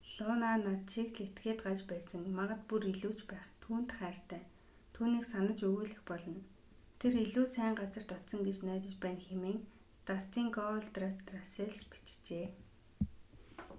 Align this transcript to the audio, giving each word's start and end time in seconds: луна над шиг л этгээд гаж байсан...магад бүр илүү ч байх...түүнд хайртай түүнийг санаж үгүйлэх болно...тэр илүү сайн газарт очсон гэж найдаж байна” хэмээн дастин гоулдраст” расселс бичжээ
луна 0.25 0.51
над 0.65 0.79
шиг 0.91 1.09
л 1.17 1.21
этгээд 1.27 1.59
гаж 1.67 1.79
байсан...магад 1.91 2.61
бүр 2.69 2.81
илүү 2.91 3.13
ч 3.19 3.21
байх...түүнд 3.31 3.89
хайртай 3.99 4.43
түүнийг 4.95 5.25
санаж 5.33 5.59
үгүйлэх 5.69 6.01
болно...тэр 6.09 7.13
илүү 7.25 7.45
сайн 7.55 7.73
газарт 7.81 8.09
очсон 8.17 8.41
гэж 8.47 8.57
найдаж 8.67 8.93
байна” 9.03 9.21
хэмээн 9.29 9.59
дастин 10.09 10.47
гоулдраст” 10.57 11.25
расселс 11.35 11.83
бичжээ 11.91 12.47